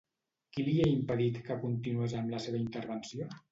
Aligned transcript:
Qui 0.55 0.63
li 0.69 0.73
ha 0.85 0.87
impedit 0.91 1.37
que 1.51 1.59
continués 1.67 2.17
amb 2.23 2.35
la 2.37 2.43
seva 2.49 2.65
intervenció? 2.65 3.33